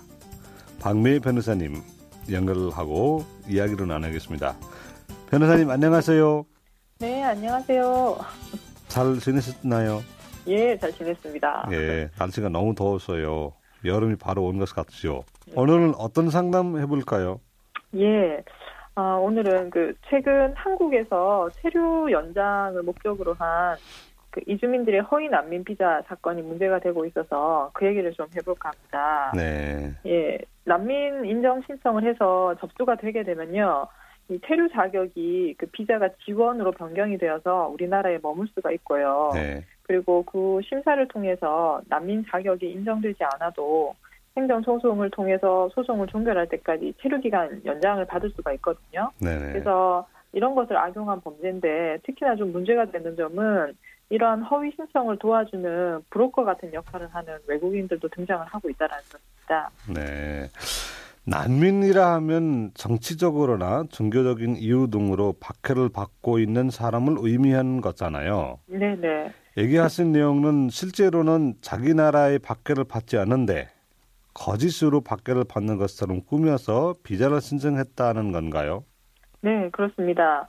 박미 0.80 1.20
변호사님 1.20 1.74
연결을 2.30 2.70
하고 2.70 3.24
이야기를 3.48 3.86
나누겠습니다. 3.88 4.54
변호사님 5.30 5.70
안녕하세요. 5.70 6.44
네, 7.00 7.22
안녕하세요. 7.22 8.16
잘 8.88 9.14
지내셨나요? 9.20 10.00
예, 10.48 10.76
잘 10.78 10.90
지냈습니다. 10.92 11.68
예, 11.72 12.08
날씨가 12.18 12.48
너무 12.48 12.74
더웠어요. 12.74 13.52
여름이 13.84 14.16
바로 14.16 14.44
온 14.44 14.58
것 14.58 14.74
같죠. 14.74 15.22
오늘은 15.54 15.94
어떤 15.96 16.30
상담 16.30 16.76
해볼까요? 16.78 17.40
예. 17.94 18.42
아, 18.96 19.14
오늘은 19.14 19.70
그 19.70 19.94
최근 20.10 20.52
한국에서 20.56 21.48
체류 21.62 22.08
연장을 22.10 22.82
목적으로 22.82 23.34
한 23.34 23.76
그 24.30 24.42
이주민들의 24.46 25.00
허위 25.10 25.26
난민 25.30 25.64
비자 25.64 26.02
사건이 26.06 26.42
문제가 26.42 26.78
되고 26.80 27.06
있어서 27.06 27.70
그 27.72 27.86
얘기를 27.86 28.12
좀 28.12 28.26
해볼까 28.36 28.68
합니다. 28.68 29.32
네, 29.34 29.94
예, 30.04 30.36
난민 30.64 31.24
인정 31.24 31.62
신청을 31.66 32.04
해서 32.06 32.54
접수가 32.60 32.96
되게 32.96 33.22
되면요. 33.24 33.86
이 34.30 34.38
체류 34.46 34.68
자격이 34.70 35.54
그 35.58 35.66
비자가 35.66 36.08
지원으로 36.24 36.72
변경이 36.72 37.16
되어서 37.16 37.68
우리나라에 37.68 38.18
머물 38.22 38.46
수가 38.54 38.72
있고요. 38.72 39.30
네, 39.34 39.64
그리고 39.82 40.22
그 40.24 40.60
심사를 40.64 41.06
통해서 41.08 41.80
난민 41.88 42.24
자격이 42.30 42.70
인정되지 42.70 43.24
않아도 43.34 43.94
행정 44.36 44.62
소송을 44.62 45.10
통해서 45.10 45.68
소송을 45.74 46.06
종결할 46.08 46.48
때까지 46.48 46.94
체류 47.00 47.20
기간 47.20 47.60
연장을 47.64 48.04
받을 48.04 48.30
수가 48.30 48.52
있거든요. 48.54 49.10
네, 49.20 49.36
네. 49.38 49.52
그래서 49.52 50.06
이런 50.32 50.54
것을 50.54 50.76
악용한 50.76 51.22
범죄인데 51.22 51.98
특히나 52.04 52.36
좀 52.36 52.52
문제가 52.52 52.84
되는 52.84 53.16
점은 53.16 53.74
이러한 54.10 54.42
허위 54.42 54.70
신청을 54.76 55.18
도와주는 55.18 56.02
브로커 56.10 56.44
같은 56.44 56.72
역할을 56.72 57.08
하는 57.08 57.38
외국인들도 57.46 58.08
등장을 58.08 58.46
하고 58.46 58.70
있다는 58.70 58.94
것입니다. 59.10 59.70
네. 59.92 60.48
난민이라 61.28 62.14
하면 62.14 62.70
정치적으로나 62.72 63.84
종교적인 63.90 64.56
이유 64.56 64.88
등으로 64.90 65.34
박해를 65.40 65.90
받고 65.90 66.38
있는 66.38 66.70
사람을 66.70 67.16
의미하는 67.18 67.82
거잖아요. 67.82 68.60
네네. 68.66 69.30
얘기하신 69.58 70.12
내용은 70.12 70.70
실제로는 70.70 71.56
자기 71.60 71.92
나라의 71.92 72.38
박해를 72.38 72.84
받지 72.84 73.18
않는데 73.18 73.68
거짓으로 74.32 75.02
박해를 75.02 75.44
받는 75.46 75.76
것처럼 75.76 76.22
꾸며서 76.24 76.94
비자를 77.02 77.42
신청했다는 77.42 78.32
건가요? 78.32 78.84
네, 79.42 79.68
그렇습니다. 79.70 80.48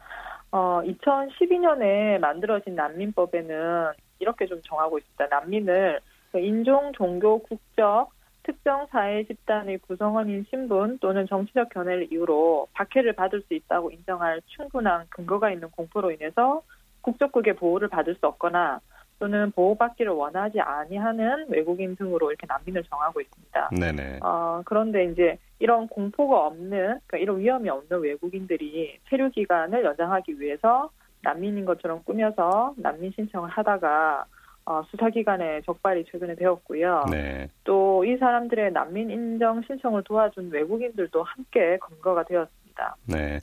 어, 0.52 0.82
2012년에 0.86 2.20
만들어진 2.20 2.76
난민법에는 2.76 3.92
이렇게 4.20 4.46
좀 4.46 4.62
정하고 4.64 4.98
있습니다. 4.98 5.28
난민을 5.28 6.00
그 6.32 6.40
인종, 6.40 6.94
종교, 6.94 7.40
국적, 7.40 8.12
특정 8.50 8.88
사회 8.90 9.24
집단의 9.26 9.78
구성원인 9.78 10.44
신분 10.50 10.98
또는 10.98 11.28
정치적 11.28 11.70
견해를 11.70 12.12
이유로 12.12 12.68
박해를 12.74 13.14
받을 13.14 13.44
수 13.44 13.54
있다고 13.54 13.92
인정할 13.92 14.42
충분한 14.48 15.06
근거가 15.10 15.52
있는 15.52 15.70
공포로 15.70 16.12
인해서 16.12 16.64
국적국의 17.02 17.58
보호를 17.58 17.90
받을 17.90 18.16
수 18.16 18.26
없거나 18.26 18.80
또는 19.20 19.52
보호받기를 19.52 20.12
원하지 20.12 20.62
아니하는 20.62 21.46
외국인 21.50 21.96
등으로 21.96 22.32
이렇게 22.32 22.48
난민을 22.48 22.84
정하고 22.86 23.22
있습니다. 23.22 23.70
네네. 23.80 24.20
어, 24.24 24.64
그런데 24.66 25.06
이제 25.06 25.38
이런 25.60 25.88
공포가 25.88 26.48
없는, 26.48 26.70
그러니까 27.06 27.18
이런 27.20 27.38
위험이 27.40 27.70
없는 27.70 28.02
외국인들이 28.02 28.98
체류 29.10 29.30
기간을 29.30 29.84
연장하기 29.84 30.40
위해서 30.40 30.90
난민인 31.22 31.66
것처럼 31.66 32.02
꾸며서 32.04 32.74
난민 32.78 33.12
신청을 33.12 33.50
하다가 33.50 34.26
어, 34.70 34.84
수사기관에 34.92 35.62
적발이 35.66 36.06
최근에 36.12 36.36
되었고요. 36.36 37.06
네. 37.12 37.48
또 37.64 38.04
이 38.06 38.16
사람들의 38.18 38.72
난민 38.72 39.10
인정 39.10 39.62
신청을 39.64 40.04
도와준 40.04 40.52
외국인들도 40.52 41.24
함께 41.24 41.78
검거가 41.80 42.24
되었습니다. 42.24 42.96
네. 43.08 43.40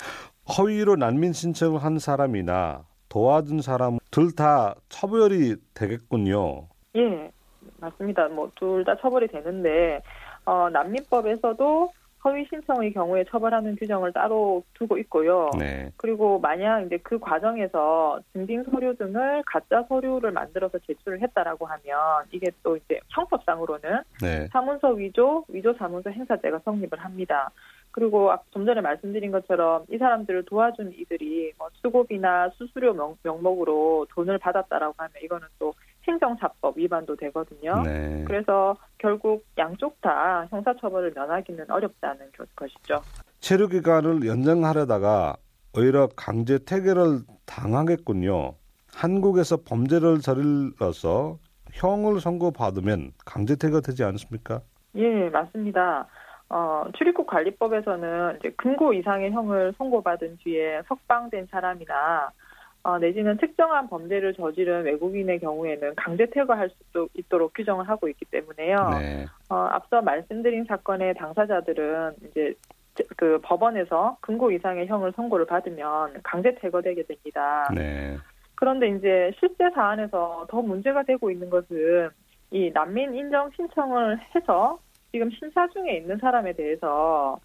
허위로 0.56 0.94
난민 0.96 1.32
신청을 1.32 1.82
한 1.82 1.98
사람이나 1.98 2.84
도와준 3.08 3.60
사람 3.60 3.98
둘 4.10 4.34
다 4.34 4.74
처벌이 4.88 5.56
되겠군요. 5.74 6.68
예, 6.96 7.30
맞습니다. 7.80 8.28
뭐 8.28 8.50
둘 8.54 8.84
다 8.84 8.96
처벌이 8.96 9.26
되는데 9.28 10.00
어, 10.44 10.70
난민법에서도 10.70 11.90
허위 12.26 12.44
신청의 12.50 12.92
경우에 12.92 13.22
처벌하는 13.30 13.76
규정을 13.76 14.12
따로 14.12 14.64
두고 14.74 14.98
있고요. 14.98 15.48
네. 15.56 15.92
그리고 15.96 16.40
만약 16.40 16.80
이제 16.80 16.98
그 17.00 17.20
과정에서 17.20 18.18
증빙 18.32 18.64
서류 18.64 18.96
등을 18.96 19.44
가짜 19.46 19.84
서류를 19.88 20.32
만들어서 20.32 20.76
제출을 20.80 21.22
했다라고 21.22 21.66
하면 21.66 22.24
이게 22.32 22.50
또 22.64 22.76
이제 22.76 22.98
형법상으로는 23.10 24.00
네. 24.20 24.48
사문서 24.48 24.88
위조, 24.88 25.44
위조 25.46 25.72
사문서 25.74 26.10
행사죄가 26.10 26.62
성립을 26.64 26.98
합니다. 26.98 27.48
그리고 27.92 28.32
아- 28.32 28.40
좀 28.50 28.66
전에 28.66 28.80
말씀드린 28.80 29.30
것처럼 29.30 29.84
이 29.88 29.96
사람들을 29.96 30.46
도와준 30.46 30.92
이들이 30.98 31.52
뭐 31.56 31.68
수고비나 31.74 32.50
수수료 32.56 32.92
명, 32.92 33.16
명목으로 33.22 34.08
돈을 34.10 34.38
받았다라고 34.38 34.94
하면 34.98 35.12
이거는 35.22 35.46
또 35.60 35.72
행정사법 36.06 36.78
위반도 36.78 37.16
되거든요. 37.16 37.82
네. 37.82 38.24
그래서 38.26 38.76
결국 38.98 39.44
양쪽 39.58 40.00
다 40.00 40.46
형사처벌을 40.50 41.12
면하기는 41.14 41.70
어렵다는 41.70 42.30
것- 42.36 42.54
것이죠. 42.56 43.00
체류 43.40 43.68
기간을 43.68 44.26
연장하려다가 44.26 45.36
오히려 45.76 46.08
강제 46.16 46.58
퇴계를 46.64 47.20
당하겠군요. 47.44 48.54
한국에서 48.94 49.58
범죄를 49.58 50.20
저질러서 50.20 51.38
형을 51.72 52.20
선고받으면 52.20 53.12
강제 53.26 53.56
퇴가 53.56 53.80
되지 53.80 54.04
않습니까? 54.04 54.60
예, 54.94 55.28
맞습니다. 55.28 56.06
어, 56.48 56.84
출입국 56.96 57.26
관리법에서는 57.26 58.38
이제 58.38 58.50
금고 58.56 58.94
이상의 58.94 59.32
형을 59.32 59.74
선고받은 59.76 60.38
뒤에 60.42 60.80
석방된 60.88 61.48
사람이나 61.50 62.30
어, 62.87 62.99
내지는 63.01 63.37
특정한 63.38 63.88
범죄를 63.88 64.35
저지른 64.35 64.85
외국인의 64.85 65.40
경우에는 65.40 65.96
강제 65.96 66.25
퇴거할 66.27 66.70
수 66.92 67.09
있도록 67.14 67.53
규정을 67.55 67.88
하고 67.88 68.09
있기 68.09 68.25
때문에요. 68.27 68.77
네. 69.01 69.27
어, 69.49 69.57
앞서 69.72 70.01
말씀드린 70.01 70.64
사건의 70.66 71.14
당사자들은 71.14 72.12
이제 72.31 72.55
그 73.16 73.40
법원에서 73.42 74.18
금고 74.20 74.53
이상의 74.53 74.87
형을 74.87 75.12
선고를 75.16 75.46
받으면 75.46 76.14
강제 76.22 76.55
퇴거되게 76.55 77.03
됩니다. 77.03 77.68
네. 77.75 78.18
그런데 78.55 78.87
이제 78.90 79.33
실제 79.40 79.68
사안에서 79.75 80.46
더 80.49 80.62
문제가 80.62 81.03
되고 81.03 81.29
있는 81.29 81.51
것은 81.51 82.09
이 82.53 82.70
난민 82.72 83.16
인정 83.16 83.51
신청을 83.57 84.20
해서 84.33 84.79
지금 85.11 85.29
심사 85.31 85.66
중에 85.70 85.96
있는 85.96 86.18
사람에 86.18 86.53
대해서 86.53 87.37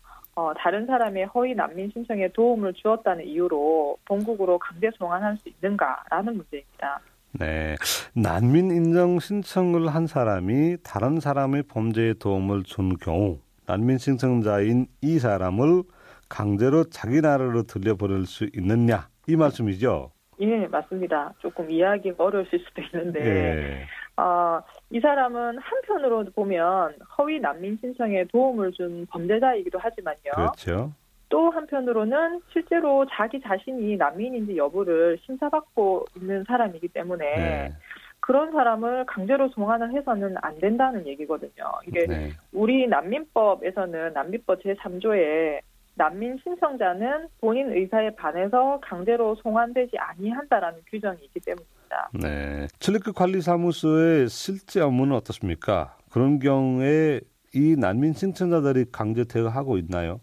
어, 0.41 0.51
다른 0.57 0.87
사람의 0.87 1.25
허위 1.27 1.53
난민 1.53 1.91
신청에 1.93 2.27
도움을 2.29 2.73
주었다는 2.73 3.25
이유로 3.25 3.95
본국으로 4.05 4.57
강제 4.57 4.89
송환할 4.97 5.37
수 5.37 5.49
있는가라는 5.49 6.35
문제입니다. 6.35 6.99
네. 7.39 7.75
난민 8.15 8.71
인정 8.71 9.19
신청을 9.19 9.87
한 9.89 10.07
사람이 10.07 10.77
다른 10.83 11.19
사람의 11.19 11.63
범죄에 11.63 12.15
도움을 12.15 12.63
준 12.63 12.97
경우 12.97 13.37
난민 13.67 13.99
신청자인 13.99 14.87
이 15.01 15.19
사람을 15.19 15.83
강제로 16.27 16.85
자기 16.85 17.21
나라로 17.21 17.63
들려보낼 17.63 18.25
수 18.25 18.49
있느냐 18.55 19.09
이 19.27 19.35
말씀이죠. 19.35 20.11
예, 20.39 20.65
맞습니다. 20.65 21.31
조금 21.37 21.69
이해하기가 21.69 22.23
어려우실 22.23 22.65
수도 22.65 22.81
있는데 22.81 23.19
예. 23.23 23.87
어, 24.21 24.61
이 24.91 24.99
사람은 24.99 25.57
한편으로 25.57 26.25
보면 26.35 26.95
허위 27.17 27.39
난민 27.39 27.79
신청에 27.81 28.25
도움을 28.25 28.71
준 28.73 29.07
범죄자이기도 29.07 29.79
하지만요. 29.79 30.31
그렇죠. 30.35 30.93
또 31.29 31.49
한편으로는 31.49 32.41
실제로 32.51 33.05
자기 33.09 33.41
자신이 33.41 33.97
난민인지 33.97 34.57
여부를 34.57 35.17
심사받고 35.25 36.05
있는 36.17 36.43
사람이기 36.43 36.89
때문에 36.89 37.35
네. 37.35 37.73
그런 38.19 38.51
사람을 38.51 39.05
강제로 39.07 39.49
송환을 39.49 39.93
해서는 39.93 40.35
안 40.43 40.59
된다는 40.59 41.07
얘기거든요. 41.07 41.71
이게 41.87 42.05
네. 42.05 42.29
우리 42.51 42.85
난민법에서는 42.87 44.13
난민법 44.13 44.61
제3조에 44.61 45.61
난민 46.01 46.35
신청자는 46.43 47.27
본인 47.39 47.71
의사에 47.71 48.09
반해서 48.15 48.79
강제로 48.81 49.35
송환되지 49.35 49.99
아니한다라는 49.99 50.79
규정이 50.89 51.19
있기 51.25 51.39
때문입니다. 51.41 52.09
네. 52.19 52.67
출입국 52.79 53.13
관리사무소의 53.13 54.27
실제 54.27 54.81
업무는 54.81 55.15
어떻습니까? 55.15 55.95
그런 56.11 56.39
경우에 56.39 57.21
이 57.53 57.75
난민 57.77 58.13
신청자들이 58.13 58.85
강제 58.91 59.25
퇴거하고 59.25 59.77
있나요? 59.77 60.19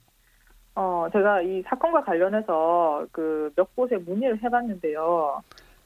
어, 0.75 1.07
제가 1.12 1.43
이 1.43 1.62
사건과 1.62 2.03
관련해서 2.03 3.07
그 3.12 3.53
몇 3.55 3.77
곳에 3.77 3.97
문의를 3.99 4.43
해봤는데요. 4.43 5.41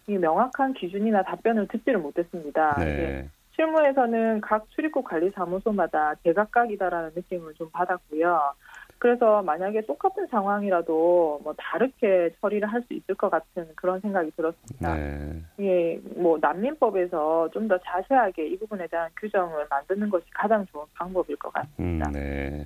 이 0.07 0.13
명확한 0.13 0.73
기준이나 0.73 1.23
답변을 1.23 1.69
듣지를 1.69 1.99
못했습니다. 1.99 2.77
네. 2.79 3.29
실무에서는 3.55 4.41
각 4.41 4.67
출입국 4.71 5.05
관리 5.05 5.31
사무소마다 5.31 6.15
제각각이다라는 6.25 7.11
느낌을 7.15 7.53
좀 7.55 7.69
받았고요. 7.71 8.55
그래서 9.03 9.43
만약에 9.43 9.81
똑같은 9.85 10.29
상황이라도 10.29 11.41
뭐 11.43 11.53
다르게 11.59 12.31
처리를 12.41 12.69
할 12.73 12.83
수 12.83 12.95
있을 12.95 13.17
것 13.17 13.29
같은 13.31 13.67
그런 13.75 13.99
생각이 14.01 14.31
들었습니다. 14.37 14.95
네. 14.95 15.43
이게 15.59 16.01
뭐 16.17 16.39
난민법에서 16.41 17.49
좀 17.53 17.67
더 17.67 17.77
자세하게 17.79 18.47
이 18.47 18.59
부분에 18.59 18.87
대한 18.87 19.11
규정을 19.21 19.67
만드는 19.71 20.09
것이 20.09 20.25
가장 20.35 20.65
좋은 20.67 20.85
방법일 20.95 21.35
것 21.37 21.49
음, 21.49 21.99
같습니다. 21.99 22.11
네. 22.13 22.65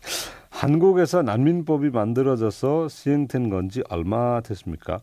한국에서 0.50 1.22
난민법이 1.22 1.88
만들어져서 1.88 2.88
시행된 2.88 3.48
건지 3.48 3.82
얼마 3.88 4.40
됐습니까? 4.42 4.98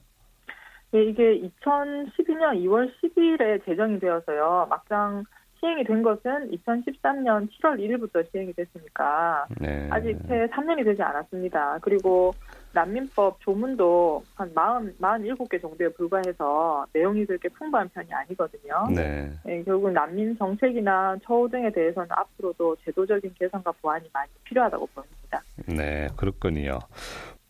예, 0.94 1.04
이게 1.04 1.42
2012년 1.42 2.62
2월 2.64 2.92
10일에 3.02 3.66
제정이 3.66 4.00
되어서요. 4.00 4.68
막상 4.70 5.24
시행이 5.64 5.86
된 5.86 6.04
것은 6.04 6.52
2013년 6.52 7.48
7월 7.48 7.80
1일부터 7.80 8.30
시행이 8.30 8.52
됐으니까 8.52 9.46
네. 9.62 9.88
아직 9.90 10.20
채 10.28 10.46
3년이 10.48 10.84
되지 10.84 11.02
않았습니다. 11.02 11.80
그리고 11.82 12.34
난민법 12.74 13.40
조문도 13.40 14.24
한 14.36 14.52
40, 14.54 15.00
47개 15.00 15.62
정도에 15.62 15.88
불과해서 15.90 16.86
내용이 16.92 17.26
그렇게 17.26 17.48
풍부한 17.48 17.88
편이 17.90 18.10
아니거든요. 18.12 18.88
네. 18.94 19.32
예, 19.48 19.64
결국 19.64 19.92
난민 19.92 20.38
정책이나 20.38 21.16
처우 21.24 21.48
등에 21.50 21.72
대해서는 21.72 22.10
앞으로도 22.12 22.76
제도적인 22.84 23.34
개선과 23.40 23.72
보완이 23.82 24.10
많이 24.12 24.30
필요하다고 24.44 24.88
봅니다. 24.88 25.44
네, 25.68 26.10
그렇군요. 26.18 26.80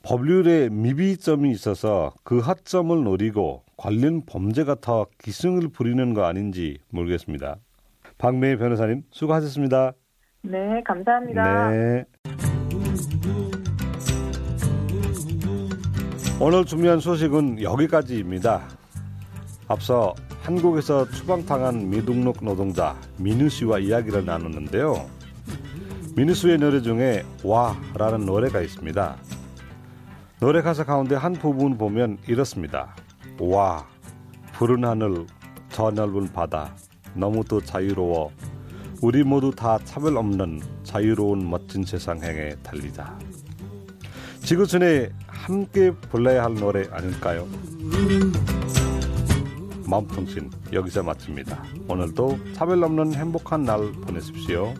법률에 0.04 0.69
미비점이 0.69 1.49
있어서 1.52 2.13
그 2.23 2.39
하점을 2.39 3.04
노리고 3.04 3.63
관련 3.78 4.21
범죄가 4.26 4.76
더 4.82 5.08
기승을 5.17 5.69
부리는 5.69 6.13
거 6.13 6.26
아닌지 6.26 6.78
모르겠습니다. 6.91 7.56
박매희 8.17 8.58
변호사님 8.58 9.04
수고하셨습니다. 9.12 9.93
네, 10.43 10.82
감사합니다. 10.86 11.69
네. 11.71 12.06
오늘 16.39 16.65
준비한 16.65 16.99
소식은 16.99 17.62
여기까지입니다. 17.62 18.63
앞서 19.67 20.13
한국에서 20.41 21.10
추방당한 21.10 21.89
미등록 21.89 22.43
노동자 22.43 22.95
민우 23.17 23.47
씨와 23.47 23.80
이야기를 23.80 24.26
나눴는데요. 24.26 25.06
민우 26.15 26.34
씨의 26.34 26.58
노래 26.58 26.82
중에 26.82 27.23
와라는 27.43 28.26
노래가 28.26 28.62
있습니다. 28.62 29.15
노래 30.41 30.62
가사 30.62 30.84
가운데 30.84 31.15
한 31.15 31.32
부분 31.34 31.78
보면 31.78 32.17
이렇습니다. 32.28 32.93
와, 33.39 33.88
푸른 34.52 34.84
하늘, 34.84 35.26
저 35.69 35.89
넓은 35.89 36.34
바다, 36.34 36.76
너무도 37.15 37.62
자유로워. 37.62 38.32
우리 39.02 39.23
모두 39.23 39.52
다 39.52 39.78
차별 39.84 40.17
없는 40.17 40.62
자유로운 40.84 41.49
멋진 41.49 41.84
세상 41.84 42.19
향해 42.21 42.56
달리자. 42.63 43.17
지구촌에 44.43 45.10
함께 45.28 45.91
불러야 45.91 46.43
할 46.43 46.56
노래 46.56 46.88
아닐까요? 46.91 47.47
마음통신 49.86 50.49
여기서 50.71 51.04
마칩니다. 51.04 51.63
오늘도 51.88 52.39
차별 52.54 52.84
없는 52.84 53.13
행복한 53.13 53.63
날 53.63 53.91
보내십시오. 53.91 54.73